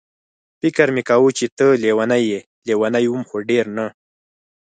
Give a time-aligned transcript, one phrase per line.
[0.59, 3.87] فکر مې کاوه چې ته لېونۍ یې، لېونۍ وم خو ډېره نه.